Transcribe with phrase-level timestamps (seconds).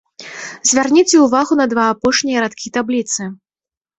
[0.69, 3.21] Звярніце ўвагу на два апошнія радкі табліцы.